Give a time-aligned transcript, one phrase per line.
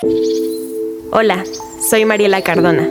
[0.00, 1.44] Hola,
[1.90, 2.88] soy Mariela Cardona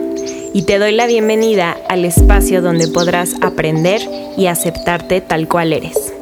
[0.52, 4.02] y te doy la bienvenida al espacio donde podrás aprender
[4.36, 6.12] y aceptarte tal cual eres.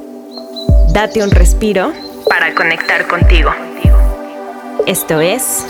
[0.92, 1.92] Date un respiro
[2.28, 3.50] para conectar contigo.
[4.86, 5.66] Esto es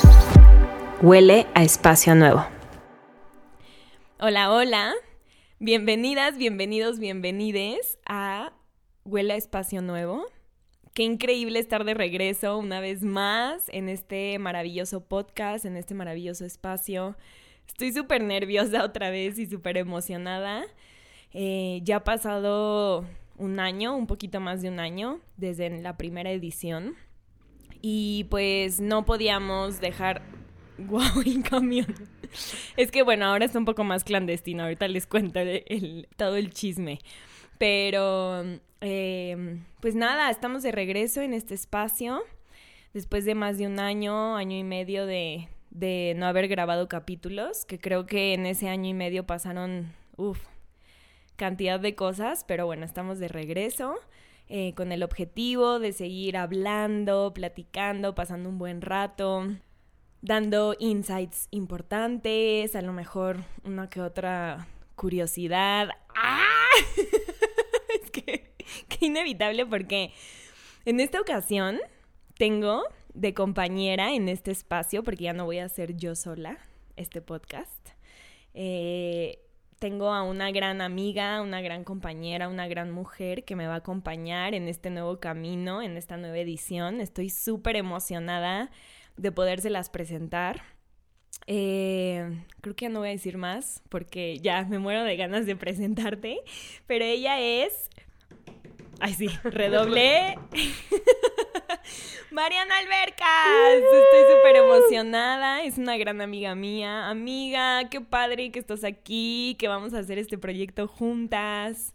[1.01, 2.45] Huele a Espacio Nuevo.
[4.21, 4.93] Hola, hola.
[5.59, 8.53] Bienvenidas, bienvenidos, bienvenides a
[9.07, 10.27] Huele a Espacio Nuevo.
[10.97, 16.47] Qué increíble estar de regreso una vez más en este maravilloso podcast, en este maravilloso
[16.47, 17.19] espacio.
[17.69, 20.65] Estoy súper nerviosa otra vez y súper emocionada.
[21.35, 23.05] Eh, ya ha pasado
[23.37, 26.95] un año, un poquito más de un año, desde la primera edición.
[27.83, 30.23] Y pues no podíamos dejar...
[30.79, 31.23] ¡Wow!
[31.27, 31.95] En camión.
[32.79, 34.63] Es que bueno, ahora está un poco más clandestino.
[34.63, 35.41] Ahorita les cuento
[36.17, 37.01] todo el chisme.
[37.59, 38.43] Pero,
[38.81, 42.23] em, pues nada, estamos de regreso en este espacio.
[42.93, 47.65] Después de más de un año, año y medio de, de no haber grabado capítulos,
[47.67, 50.41] que creo que en ese año y medio pasaron, uff,
[51.37, 53.97] cantidad de cosas, pero bueno, estamos de regreso.
[54.49, 59.45] Eh, con el objetivo de seguir hablando, platicando, pasando un buen rato,
[60.23, 65.89] dando insights importantes, a lo mejor una que otra curiosidad.
[66.15, 66.43] ¡Ah!
[68.89, 70.13] Qué inevitable porque
[70.85, 71.79] en esta ocasión
[72.37, 72.85] tengo
[73.15, 76.59] de compañera en este espacio, porque ya no voy a hacer yo sola
[76.97, 77.89] este podcast.
[78.55, 79.41] Eh,
[79.79, 83.79] tengo a una gran amiga, una gran compañera, una gran mujer que me va a
[83.79, 87.01] acompañar en este nuevo camino, en esta nueva edición.
[87.01, 88.71] Estoy súper emocionada
[89.17, 90.63] de podérselas presentar.
[91.47, 95.47] Eh, creo que ya no voy a decir más porque ya me muero de ganas
[95.47, 96.39] de presentarte,
[96.87, 97.91] pero ella es
[99.01, 100.39] Ay, sí, redoblé.
[102.31, 107.09] Mariana Albercas, estoy súper emocionada, es una gran amiga mía.
[107.09, 111.95] Amiga, qué padre que estás aquí, que vamos a hacer este proyecto juntas.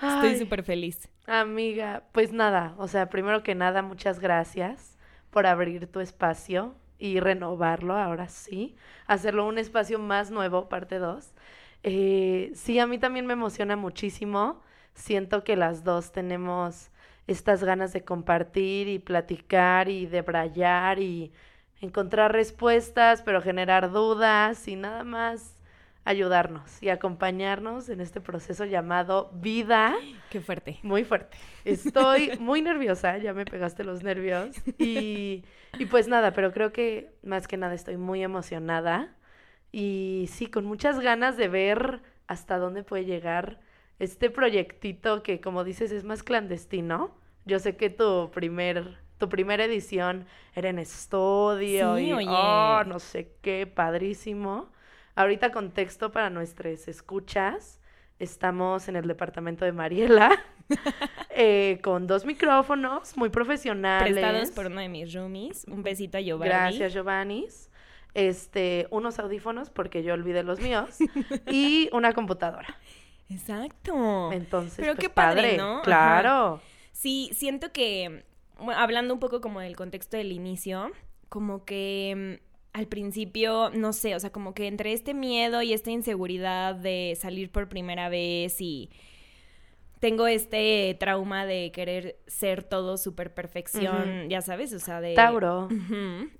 [0.00, 1.08] Estoy súper feliz.
[1.26, 4.96] Amiga, pues nada, o sea, primero que nada, muchas gracias
[5.30, 8.74] por abrir tu espacio y renovarlo, ahora sí,
[9.06, 11.32] hacerlo un espacio más nuevo, parte 2.
[11.84, 14.62] Eh, sí, a mí también me emociona muchísimo
[14.94, 16.90] siento que las dos tenemos
[17.26, 21.32] estas ganas de compartir y platicar y debrayar y
[21.80, 25.56] encontrar respuestas, pero generar dudas y nada más
[26.04, 29.94] ayudarnos y acompañarnos en este proceso llamado vida.
[30.30, 30.78] Qué fuerte.
[30.82, 31.36] Muy fuerte.
[31.64, 34.56] Estoy muy nerviosa, ya me pegaste los nervios.
[34.78, 35.44] Y,
[35.78, 39.14] y, pues nada, pero creo que más que nada estoy muy emocionada
[39.70, 43.60] y sí, con muchas ganas de ver hasta dónde puede llegar
[43.98, 47.14] este proyectito que como dices es más clandestino.
[47.44, 53.36] Yo sé que tu primer tu primera edición era en estudio y oh, no sé
[53.40, 54.72] qué, padrísimo.
[55.14, 57.80] Ahorita contexto para nuestras escuchas.
[58.18, 60.30] Estamos en el departamento de Mariela
[61.30, 64.12] eh, con dos micrófonos muy profesionales.
[64.12, 65.64] Prestados por uno de mis roomies.
[65.68, 66.50] Un besito a Giovanni.
[66.50, 67.46] Gracias, Giovanni.
[68.14, 70.98] Este, unos audífonos porque yo olvidé los míos
[71.50, 72.76] y una computadora.
[73.32, 74.30] Exacto.
[74.32, 75.82] Entonces, pero pues, qué padre, ¿no?
[75.82, 76.60] Claro.
[76.92, 78.24] Sí, siento que,
[78.76, 80.90] hablando un poco como del contexto del inicio,
[81.28, 85.72] como que mm, al principio, no sé, o sea, como que entre este miedo y
[85.72, 88.90] esta inseguridad de salir por primera vez y
[90.00, 95.14] tengo este trauma de querer ser todo súper perfección, ya sabes, o sea, de...
[95.14, 95.68] Tauro.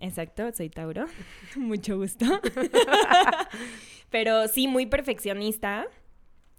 [0.01, 1.07] exacto, soy Tauro.
[1.57, 2.27] Mucho gusto.
[4.11, 5.87] Pero sí, muy perfeccionista.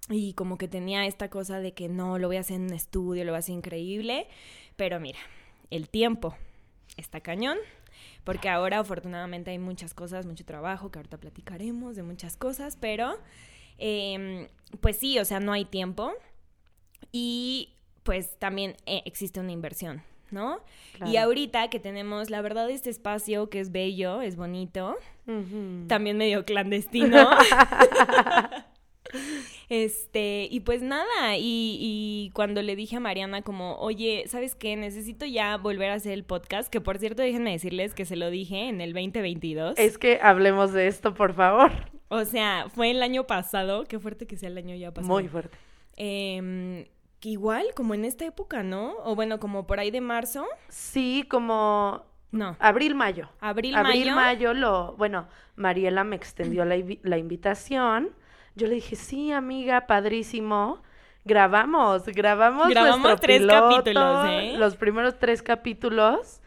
[0.10, 2.74] Y como que tenía esta cosa de que no, lo voy a hacer en un
[2.74, 4.28] estudio, lo voy a hacer increíble.
[4.76, 5.20] Pero mira,
[5.70, 6.36] el tiempo
[6.98, 7.58] está cañón.
[8.24, 13.18] Porque ahora afortunadamente hay muchas cosas, mucho trabajo, que ahorita platicaremos de muchas cosas, pero
[13.78, 14.48] em,
[14.82, 16.14] pues sí, o sea, no hay tiempo.
[17.12, 20.62] Y pues también eh, existe una inversión, ¿no?
[21.06, 24.96] Y ahorita que tenemos, la verdad, este espacio que es bello, es bonito,
[25.88, 27.30] también medio clandestino.
[29.70, 34.76] Este, y pues nada, y, cuando le dije a Mariana como, oye, ¿sabes qué?
[34.76, 38.30] Necesito ya volver a hacer el podcast, que por cierto, déjenme decirles que se lo
[38.30, 39.80] dije en el 2022.
[39.80, 41.72] Es que hablemos de esto, por favor.
[42.10, 45.12] O sea, fue el año pasado, qué fuerte que sea el año ya pasado.
[45.12, 45.58] Muy fuerte.
[45.98, 48.96] Eh, igual, como en esta época, ¿no?
[49.04, 50.46] O bueno, como por ahí de marzo.
[50.70, 52.58] Sí, como no.
[52.60, 53.30] Abril, mayo.
[53.40, 53.88] Abril, mayo.
[53.88, 58.10] Abril, mayo, lo, bueno, Mariela me extendió la, la, invitación
[58.56, 60.82] yo le dije, sí, amiga, padrísimo.
[61.26, 64.56] Grabamos, grabamos, grabamos tres capítulos, ¿eh?
[64.58, 66.42] los primeros tres capítulos.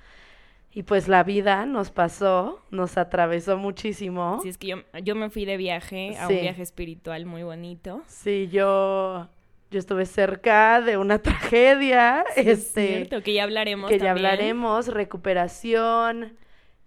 [0.76, 4.40] Y pues la vida nos pasó, nos atravesó muchísimo.
[4.42, 8.02] Sí, es que yo, yo me fui de viaje a un viaje espiritual muy bonito.
[8.06, 9.26] Sí, yo,
[9.70, 12.26] yo estuve cerca de una tragedia.
[12.36, 13.88] este, es cierto, que ya hablaremos.
[13.88, 16.36] Que ya hablaremos, recuperación.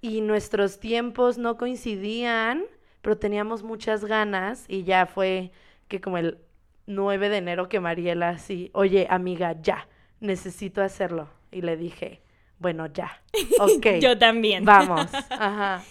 [0.01, 2.65] Y nuestros tiempos no coincidían,
[3.01, 5.51] pero teníamos muchas ganas y ya fue
[5.87, 6.39] que como el
[6.85, 9.87] 9 de enero que Mariela así, oye amiga, ya,
[10.19, 11.29] necesito hacerlo.
[11.51, 12.21] Y le dije,
[12.59, 13.21] bueno, ya.
[13.59, 13.99] Ok.
[14.01, 14.65] Yo también.
[14.65, 15.07] Vamos.
[15.29, 15.83] Ajá.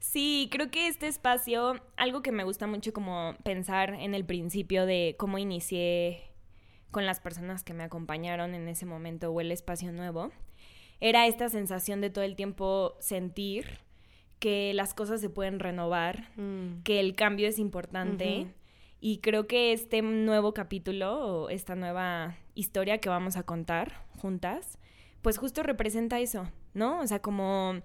[0.00, 4.86] Sí, creo que este espacio, algo que me gusta mucho como pensar en el principio
[4.86, 6.22] de cómo inicié
[6.90, 10.30] con las personas que me acompañaron en ese momento o el espacio nuevo,
[11.00, 13.80] era esta sensación de todo el tiempo sentir
[14.38, 16.82] que las cosas se pueden renovar, mm.
[16.84, 18.46] que el cambio es importante.
[19.00, 24.78] Y creo que este nuevo capítulo o esta nueva historia que vamos a contar juntas
[25.22, 27.00] pues justo representa eso, ¿no?
[27.00, 27.80] O sea, como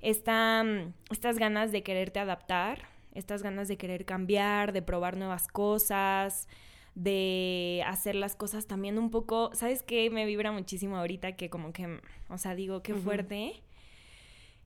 [0.00, 0.64] esta,
[1.10, 6.48] estas ganas de quererte adaptar, estas ganas de querer cambiar, de probar nuevas cosas,
[6.94, 10.10] de hacer las cosas también un poco, ¿sabes qué?
[10.10, 13.62] Me vibra muchísimo ahorita que como que, o sea, digo, qué fuerte.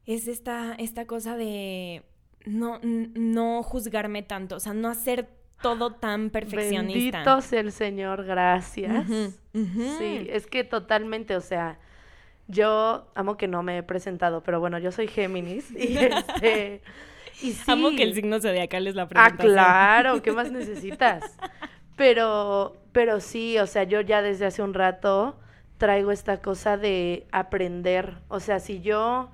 [0.07, 2.03] Es esta, esta cosa de
[2.45, 5.29] no, no juzgarme tanto, o sea, no hacer
[5.61, 7.19] todo tan perfeccionista.
[7.19, 9.07] Bendito sea el Señor, gracias.
[9.53, 11.79] Sí, es que totalmente, o sea,
[12.49, 16.83] yo amo que no me he presentado, pero bueno, yo soy Géminis y este...
[17.41, 17.73] Y sí.
[17.73, 19.53] Amo que el signo zodiacal es la ah, presentación.
[19.53, 21.37] Ah, claro, ¿qué más necesitas?
[21.97, 25.39] Pero, pero sí, o sea, yo ya desde hace un rato
[25.79, 28.19] traigo esta cosa de aprender.
[28.29, 29.31] O sea, si yo,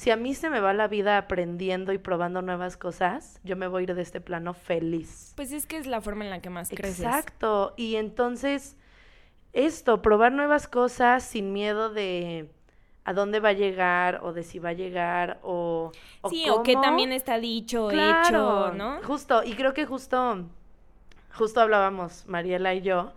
[0.00, 3.66] si a mí se me va la vida aprendiendo y probando nuevas cosas, yo me
[3.66, 5.34] voy a ir de este plano feliz.
[5.36, 7.00] Pues es que es la forma en la que más creces.
[7.00, 7.74] Exacto.
[7.76, 8.78] Y entonces
[9.52, 12.50] esto, probar nuevas cosas sin miedo de
[13.04, 15.92] a dónde va a llegar o de si va a llegar o,
[16.30, 20.46] sí o que también está dicho hecho no justo y creo que justo
[21.34, 23.12] justo hablábamos Mariela y yo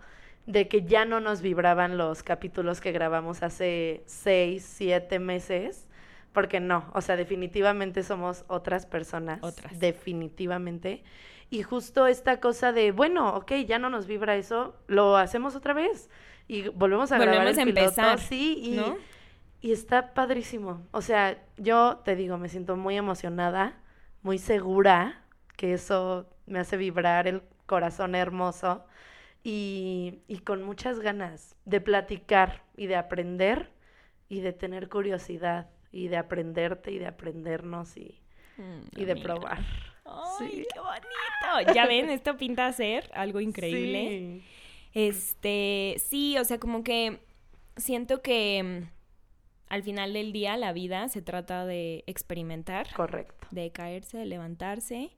[0.46, 5.86] de que ya no nos vibraban los capítulos que grabamos hace seis siete meses
[6.34, 11.02] porque no o sea definitivamente somos otras personas otras definitivamente
[11.50, 15.72] y justo esta cosa de, bueno, ok, ya no nos vibra eso, lo hacemos otra
[15.72, 16.10] vez.
[16.48, 20.82] Y volvemos a grabar el a empezar, sí, y, y está padrísimo.
[20.90, 23.78] O sea, yo te digo, me siento muy emocionada,
[24.22, 25.22] muy segura,
[25.56, 28.84] que eso me hace vibrar el corazón hermoso.
[29.44, 33.70] Y, y, con muchas ganas de platicar y de aprender
[34.30, 38.20] y de tener curiosidad y de aprenderte y de aprendernos y,
[38.56, 39.60] mm, y de probar.
[40.04, 41.72] ¡Ay, qué bonito!
[41.72, 44.42] Ya ven, esto pinta a ser algo increíble.
[44.92, 47.20] Este, sí, o sea, como que
[47.76, 52.92] siento que mm, al final del día la vida se trata de experimentar.
[52.94, 53.46] Correcto.
[53.52, 55.12] De caerse, de levantarse.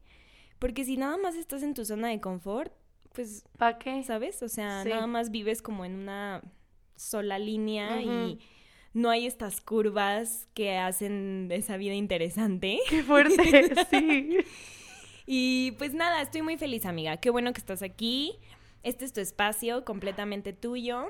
[0.59, 2.73] Porque si nada más estás en tu zona de confort,
[3.15, 3.45] pues...
[3.57, 4.03] ¿Para qué?
[4.03, 4.43] ¿Sabes?
[4.43, 6.43] O sea, nada más vives como en una
[6.97, 8.41] sola línea y
[8.97, 12.79] no hay estas curvas que hacen esa vida interesante.
[12.89, 13.75] ¡Qué fuerte!
[13.91, 14.39] sí.
[15.27, 17.19] Y pues nada, estoy muy feliz, amiga.
[17.19, 18.39] Qué bueno que estás aquí.
[18.83, 21.09] Este es tu espacio completamente tuyo.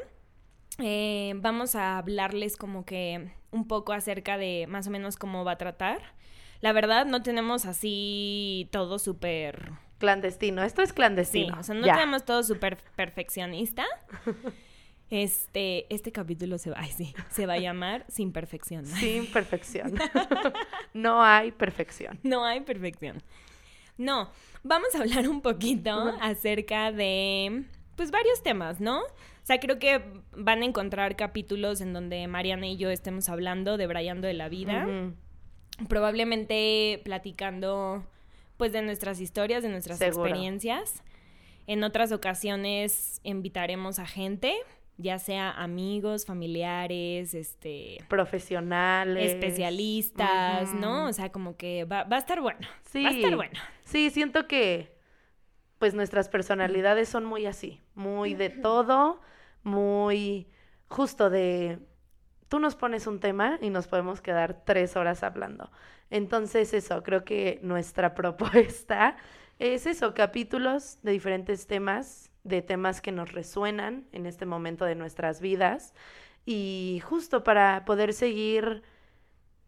[0.79, 5.53] Eh, vamos a hablarles como que un poco acerca de más o menos cómo va
[5.53, 6.01] a tratar.
[6.61, 9.71] La verdad, no tenemos así todo súper...
[9.99, 11.55] Clandestino, esto es clandestino.
[11.55, 13.85] Sí, o sea, no tenemos todo súper perfeccionista.
[15.09, 18.87] Este, este capítulo se va, sí, se va a llamar Sin Perfección.
[18.87, 19.95] Sin perfección.
[20.95, 22.19] no hay perfección.
[22.25, 23.23] No hay perfección.
[23.99, 24.31] No,
[24.63, 29.01] vamos a hablar un poquito acerca de, pues, varios temas, ¿no?
[29.01, 33.77] O sea, creo que van a encontrar capítulos en donde Mariana y yo estemos hablando
[33.77, 34.87] de Brayando de la vida.
[35.89, 38.05] Probablemente platicando,
[38.57, 41.03] pues, de nuestras historias, de nuestras experiencias.
[41.67, 44.55] En otras ocasiones invitaremos a gente
[44.99, 47.99] ya sea amigos, familiares, este...
[48.09, 49.33] Profesionales.
[49.33, 51.07] Especialistas, ¿no?
[51.07, 52.67] O sea, como que va, va, a estar bueno.
[52.85, 53.03] Sí.
[53.03, 53.59] Va a estar bueno.
[53.85, 54.97] Sí, siento que
[55.79, 59.21] pues nuestras personalidades son muy así, muy de todo,
[59.63, 60.49] muy
[60.89, 61.79] justo de...
[62.49, 65.71] Tú nos pones un tema y nos podemos quedar tres horas hablando.
[66.11, 69.17] Entonces eso, creo que nuestra propuesta
[69.59, 74.95] es eso, capítulos de diferentes temas de temas que nos resuenan en este momento de
[74.95, 75.95] nuestras vidas.
[76.45, 78.83] Y justo para poder seguir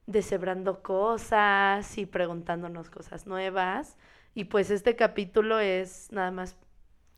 [0.07, 3.97] deshebrando cosas y preguntándonos cosas nuevas.
[4.35, 6.57] Y pues este capítulo es nada más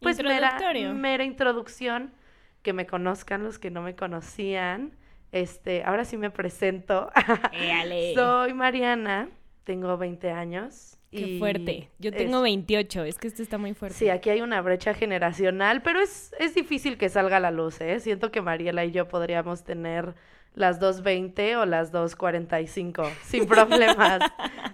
[0.01, 0.59] pues mera,
[0.95, 2.15] mera introducción,
[2.63, 4.97] que me conozcan los que no me conocían.
[5.31, 7.11] Este, ahora sí me presento.
[8.15, 9.29] Soy Mariana,
[9.71, 10.97] tengo 20 años.
[11.13, 11.91] Qué y fuerte.
[12.01, 13.97] Yo es- tengo 28, es que esto está muy fuerte.
[13.97, 17.81] Sí, aquí hay una brecha generacional, pero es, es difícil que salga a la luz,
[17.81, 18.01] ¿eh?
[18.01, 20.15] Siento que Mariela y yo podríamos tener
[20.57, 24.21] las 2.20 o las 2.45, sin problemas,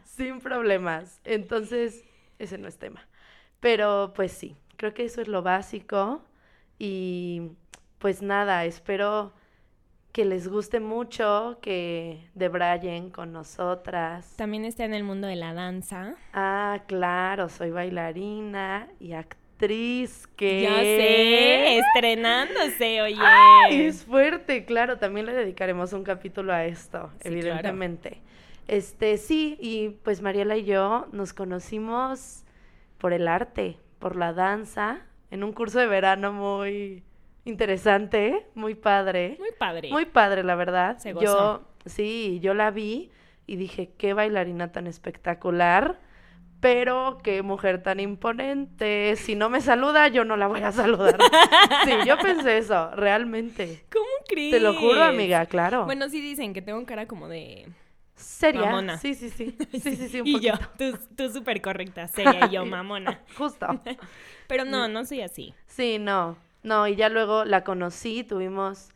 [0.04, 1.20] sin problemas.
[1.24, 2.02] Entonces,
[2.38, 3.06] ese no es tema.
[3.60, 6.22] Pero pues sí, creo que eso es lo básico
[6.78, 7.50] y
[7.98, 9.34] pues nada, espero
[10.16, 14.32] que les guste mucho, que debrayen con nosotras.
[14.36, 16.14] También está en el mundo de la danza.
[16.32, 20.62] Ah, claro, soy bailarina y actriz que...
[20.62, 23.18] Ya sé, estrenándose, oye.
[23.20, 28.22] ¡Ay, es fuerte, claro, también le dedicaremos un capítulo a esto, Sí, evidentemente.
[28.68, 32.46] Este, sí, y pues Mariela y yo nos conocimos
[32.96, 37.02] por el arte, por la danza, en un curso de verano muy
[37.46, 39.36] interesante, muy padre.
[39.38, 39.90] Muy padre.
[39.90, 40.98] Muy padre, la verdad.
[40.98, 43.10] Se Yo, sí, yo la vi
[43.46, 45.98] y dije, qué bailarina tan espectacular,
[46.60, 49.14] pero qué mujer tan imponente.
[49.16, 51.16] Si no me saluda, yo no la voy a saludar.
[51.84, 53.84] Sí, yo pensé eso, realmente.
[53.92, 54.52] ¿Cómo crees?
[54.52, 55.84] Te lo juro, amiga, claro.
[55.84, 57.68] Bueno, sí dicen que tengo cara como de...
[58.16, 58.62] Seria.
[58.62, 58.96] mamona.
[58.98, 59.54] Sí, sí, sí.
[59.72, 60.58] Sí, sí, sí, un y poquito.
[60.58, 63.20] yo, tú, tú súper correcta, seria, y yo mamona.
[63.36, 63.66] Justo.
[64.48, 64.70] Pero Mm.
[64.70, 65.54] no, no soy así.
[65.66, 66.36] Sí, no.
[66.66, 68.90] No, y ya luego la conocí, tuvimos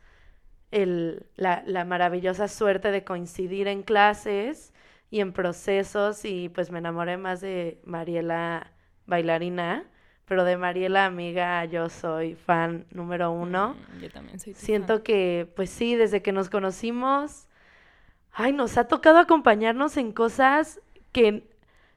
[0.71, 4.73] el, la, la maravillosa suerte de coincidir en clases
[5.09, 8.73] y en procesos y pues me enamoré más de Mariela
[9.07, 9.85] bailarina,
[10.25, 13.75] pero de Mariela amiga yo soy fan número uno.
[13.75, 14.97] Mm, Yo también soy tu fan.
[14.97, 17.47] Siento que pues sí, desde que nos conocimos,
[18.31, 21.49] ay, nos ha tocado acompañarnos en cosas que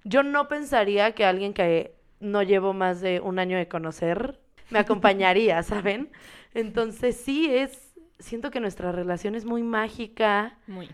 [0.05, 4.41] yo no pensaría que alguien que no llevo más de un año de conocer
[4.71, 6.11] me acompañaría, ¿saben?
[6.55, 10.89] Entonces sí es, siento que nuestra relación es muy mágica Muy.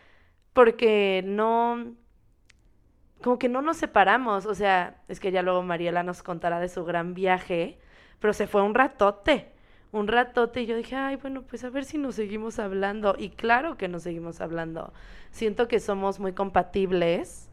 [0.52, 1.94] porque no,
[3.22, 6.68] como que no nos separamos, o sea, es que ya luego Mariela nos contará de
[6.68, 7.78] su gran viaje,
[8.18, 9.52] pero se fue un ratote,
[9.92, 13.30] un ratote y yo dije, ay, bueno, pues a ver si nos seguimos hablando y
[13.30, 14.92] claro que nos seguimos hablando.
[15.30, 17.49] Siento que somos muy compatibles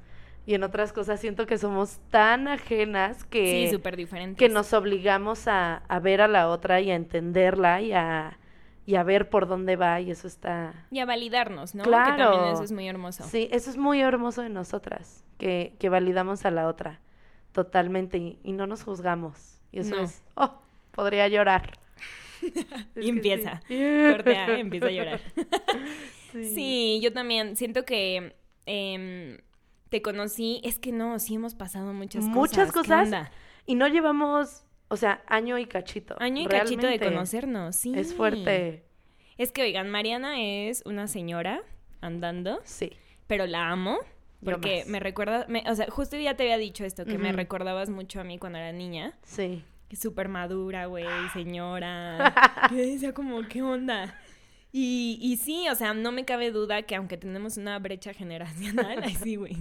[0.48, 4.40] y en otras cosas siento que somos tan ajenas que Sí, súper diferente.
[4.40, 8.40] que nos obligamos a, a ver a la otra y a entenderla y a,
[8.88, 10.88] y a ver por dónde va y eso está...
[10.90, 11.84] Y a validarnos, ¿no?
[11.84, 12.32] Que Claro.
[12.32, 13.24] también eso es muy hermoso.
[13.26, 17.02] Sí, eso es muy hermoso de nosotras, que, que validamos a la otra
[17.52, 19.60] totalmente y, y no nos juzgamos.
[19.72, 20.02] Y eso No.
[20.04, 20.24] es...
[20.36, 20.62] Oh,
[20.92, 21.72] podría llorar.
[22.96, 23.62] Y empieza.
[23.68, 23.78] sí.
[24.12, 25.20] Cortea, empieza a llorar.
[26.32, 26.44] Sí.
[26.56, 28.36] Sí, yo también siento que
[28.66, 29.38] em,
[29.90, 30.62] te conocí.
[30.64, 32.36] Es que no, sí hemos pasado muchas cosas.
[32.38, 33.30] Muchas ¿Qué cosas.
[33.66, 36.16] Y no llevamos, o sea, año y cachito.
[36.20, 37.94] Año y cachito de conocernos, sí.
[37.96, 38.84] Es fuerte.
[39.38, 41.62] Es que, oigan, Mariana es una señora
[42.02, 42.92] andando, Sí.
[43.28, 43.98] pero la amo.
[44.44, 47.90] Porque me recuerda, me- o sea, justo ya te había dicho esto, que me recordabas
[47.90, 49.18] mucho a mí cuando era niña.
[49.24, 49.64] Sí.
[50.00, 52.36] Súper madura, güey, señora.
[52.72, 54.16] Yo decía como, ¿qué onda?
[54.72, 59.02] Y, y sí, o sea, no me cabe duda que aunque tenemos una brecha generacional,
[59.04, 59.58] así, güey,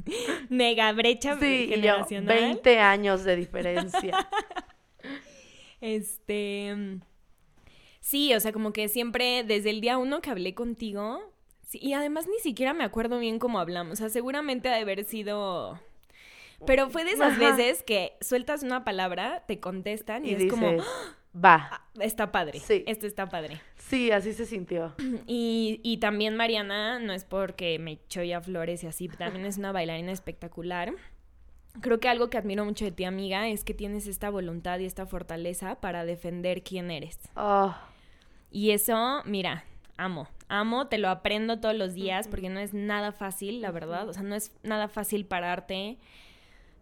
[0.51, 2.37] mega brecha Sí, y yo, generacional.
[2.37, 4.29] 20 años de diferencia.
[5.81, 6.75] Este.
[8.01, 11.21] Sí, o sea, como que siempre, desde el día uno que hablé contigo.
[11.63, 13.95] sí, y además ni siquiera me acuerdo bien cómo hablamos.
[13.95, 15.81] O sea, seguramente ha de haber sido.
[16.67, 17.57] Pero fue de esas Ajá.
[17.57, 20.83] veces que sueltas una palabra, te contestan y, y es dices, como.
[21.37, 21.69] Va.
[21.71, 22.59] "Ah, está padre.
[22.61, 22.83] Sí.
[22.87, 23.61] Esto está padre.
[23.77, 24.95] Sí, así se sintió.
[25.27, 29.59] Y, y también Mariana, no es porque me echó ya flores y así, también es
[29.59, 30.93] una bailarina espectacular.
[31.83, 34.87] Creo que algo que admiro mucho de ti, amiga, es que tienes esta voluntad y
[34.87, 37.19] esta fortaleza para defender quién eres.
[37.37, 37.75] Oh,
[38.51, 39.65] Y eso, mira,
[39.99, 44.09] amo, amo, te lo aprendo todos los días porque no es nada fácil, la verdad.
[44.09, 45.99] O sea, no es nada fácil pararte.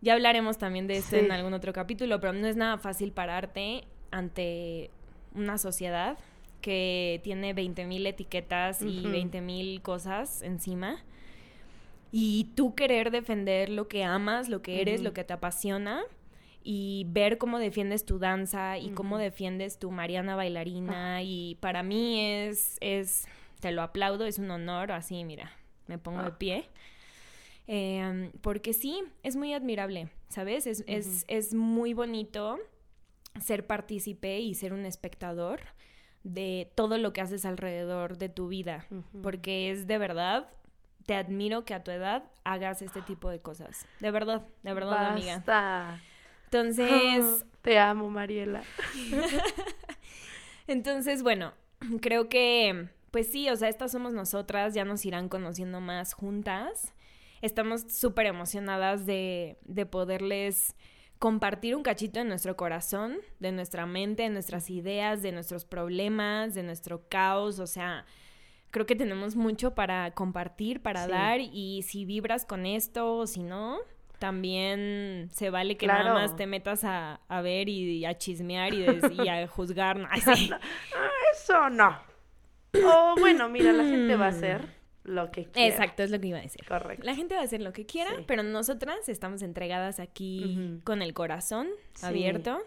[0.01, 1.25] Ya hablaremos también de esto Sí.
[1.25, 3.85] en algún otro capítulo, pero no es nada fácil pararte
[4.15, 4.91] ante
[5.35, 6.17] una sociedad
[6.61, 9.09] que tiene 20.000 etiquetas y Ujú.
[9.09, 11.03] 20.000 cosas encima.
[12.13, 16.03] Y tú querer defender lo que amas, lo que eres, lo que te apasiona
[16.63, 22.21] y ver cómo defiendes tu danza y cómo defiendes tu Mariana bailarina y para mí
[22.25, 23.27] es, es,
[23.61, 25.51] te lo aplaudo, es un honor, así, mira,
[25.89, 26.39] me pongo de Ah.
[26.39, 26.65] pie.
[27.67, 30.67] Em, porque sí, es muy admirable, ¿sabes?
[30.67, 32.59] Es, es, es muy bonito
[33.41, 35.61] ser partícipe y ser un espectador
[36.23, 38.87] de todo lo que haces alrededor de tu vida,
[39.23, 40.49] porque es de verdad,
[41.07, 45.13] te admiro que a tu edad hagas este tipo de cosas, de verdad, de verdad,
[45.13, 45.37] amiga.
[45.37, 46.01] basta.
[46.45, 48.63] Entonces, Te amo, Mariela.
[50.67, 51.55] entonces, bueno,
[52.01, 56.93] creo que pues sí, o sea, estas somos nosotras, ya nos irán conociendo más juntas.
[57.43, 60.75] Estamos súper emocionadas de, de poderles
[61.25, 66.53] compartir un cachito de nuestro corazón, de nuestra mente, de nuestras ideas, de nuestros problemas,
[66.53, 68.05] de nuestro caos, o sea,
[68.71, 73.43] creo que tenemos mucho para compartir, para dar y si vibras con esto o si
[73.43, 73.79] no,
[74.19, 79.47] también se vale que nada más te metas a, ver y, a chismear y, a
[79.49, 80.07] juzgar.
[81.33, 82.01] Eso no.
[82.85, 84.74] O bueno, mira, la gente va a hacer
[85.05, 85.69] lo que quiera.
[85.69, 86.65] Exacto, es lo que iba a decir.
[86.67, 87.05] Correcto.
[87.05, 91.15] La gente va a hacer lo que quiera, pero nosotras estamos entregadas aquí con el
[91.15, 91.69] corazón
[92.03, 92.63] abierto,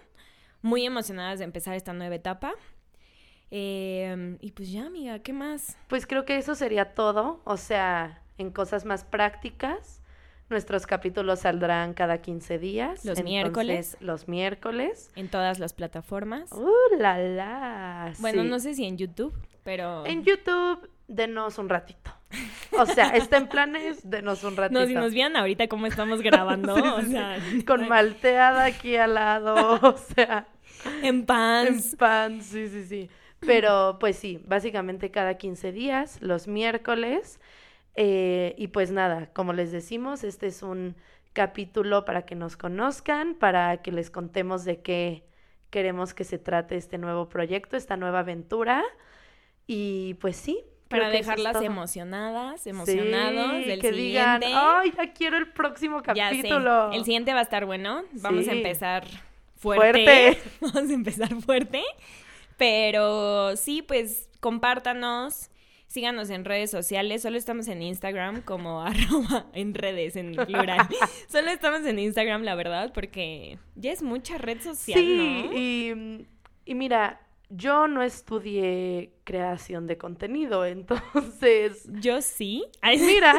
[0.61, 2.53] muy emocionadas de empezar esta nueva etapa.
[3.49, 5.77] Em, y pues ya, amiga, ¿qué más?
[5.87, 7.41] Pues creo que eso sería todo.
[7.45, 10.01] O sea, en cosas más prácticas.
[10.49, 13.03] Nuestros capítulos saldrán cada 15 días.
[13.03, 13.97] Los miércoles.
[13.99, 15.11] Los miércoles.
[15.15, 16.51] En todas las plataformas.
[16.53, 18.13] ¡Uh, la, la!
[18.19, 20.05] Bueno, no sé si en YouTube, pero...
[20.05, 22.16] En YouTube, denos un ratito.
[22.77, 24.79] O sea, está en planes, denos un ratito.
[24.79, 27.37] No, si nos vieran ahorita cómo estamos grabando, o sea...
[27.65, 30.47] Con malteada aquí al lado, o sea...
[31.01, 31.93] En pants.
[31.93, 33.09] En pants, sí, sí, sí.
[33.39, 37.39] Pero pues sí, básicamente cada 15 días, los miércoles.
[37.95, 40.95] Eh, y pues nada, como les decimos, este es un
[41.33, 45.23] capítulo para que nos conozcan, para que les contemos de qué
[45.69, 48.83] queremos que se trate este nuevo proyecto, esta nueva aventura.
[49.65, 50.63] Y pues sí.
[50.89, 54.47] Para dejarlas emocionadas, emocionados del que siguiente.
[54.47, 56.91] Digan, ¡ay, ya quiero el próximo capítulo!
[56.91, 58.03] El siguiente va a estar bueno.
[58.13, 59.05] Vamos a empezar
[59.57, 60.03] fuerte.
[60.03, 60.41] fuerte.
[60.61, 61.83] Vamos a empezar fuerte.
[62.57, 65.49] Pero sí, pues compártanos,
[65.87, 67.21] síganos en redes sociales.
[67.21, 70.87] Solo estamos en Instagram como arroba en redes, en plural.
[71.27, 76.25] Solo estamos en Instagram, la verdad, porque ya es mucha red social, sí, y,
[76.65, 81.87] y mira, yo no estudié creación de contenido, entonces...
[81.99, 82.65] Yo sí.
[82.83, 83.35] mira,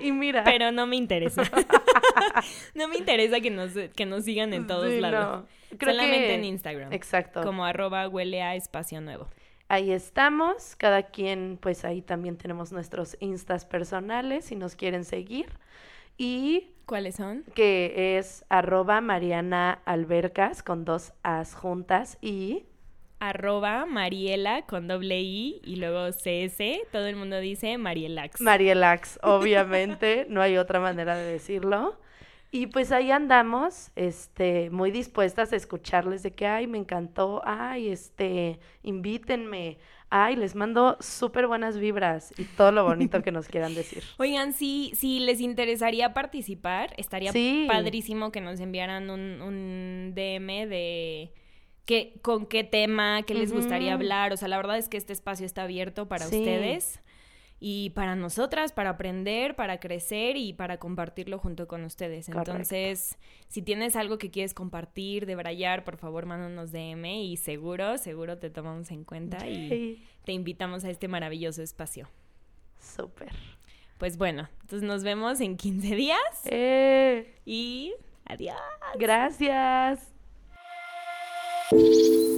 [0.00, 0.44] y mira.
[0.44, 1.42] Pero no me interesa.
[2.74, 5.46] no me interesa que nos, que nos sigan en todos lados.
[5.78, 6.92] Solamente en Instagram.
[6.92, 7.42] Exacto.
[7.42, 9.28] Como arroba huele a espacio nuevo.
[9.68, 10.74] Ahí estamos.
[10.76, 15.46] Cada quien, pues ahí también tenemos nuestros instas personales si nos quieren seguir.
[16.16, 16.72] Y...
[16.86, 17.44] ¿Cuáles son?
[17.54, 22.64] Que es arroba Mariana Albercas con dos as juntas y
[23.20, 26.88] arroba Mariela con doble I y luego CS.
[26.90, 28.40] Todo el mundo dice Marielax.
[28.40, 31.98] Marielax, obviamente, no hay otra manera de decirlo.
[32.52, 37.90] Y pues ahí andamos, este, muy dispuestas a escucharles de que, ay, me encantó, ay,
[37.90, 39.78] este, invítenme,
[40.08, 44.02] ay, les mando súper buenas vibras y todo lo bonito que nos quieran decir.
[44.18, 47.32] Oigan, si, si les interesaría participar, estaría
[47.68, 51.32] padrísimo que nos enviaran un, un DM de
[51.84, 54.32] qué, con qué tema, qué les gustaría hablar.
[54.32, 57.00] O sea, la verdad es que este espacio está abierto para ustedes
[57.62, 62.30] y para nosotras, para aprender, para crecer y para compartirlo junto con ustedes.
[62.30, 67.98] Entonces, si tienes algo que quieres compartir, de Brayar, por favor, mándanos DM y seguro,
[67.98, 72.08] seguro te tomamos en cuenta y te invitamos a este maravilloso espacio.
[72.80, 73.32] Súper.
[73.98, 76.18] Pues bueno, entonces nos vemos en 15 días.
[76.46, 77.34] Eh.
[77.44, 77.92] Y
[78.24, 78.56] adiós.
[78.98, 80.19] Gracias.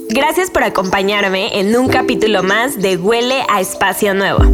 [0.09, 4.45] Gracias por acompañarme en un capítulo más de Huele a Espacio Nuevo.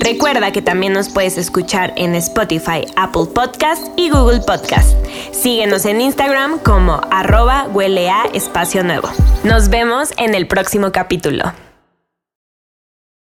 [0.00, 4.96] Recuerda que también nos puedes escuchar en Spotify, Apple Podcast y Google Podcast.
[5.32, 9.08] Síguenos en Instagram como arroba huele a espacio nuevo.
[9.44, 11.63] Nos vemos en el próximo capítulo.